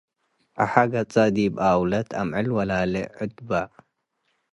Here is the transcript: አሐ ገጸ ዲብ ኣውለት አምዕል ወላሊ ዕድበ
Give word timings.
አሐ 0.63 0.73
ገጸ 0.93 1.13
ዲብ 1.35 1.53
ኣውለት 1.67 2.09
አምዕል 2.21 2.47
ወላሊ 2.57 2.93
ዕድበ 3.21 3.49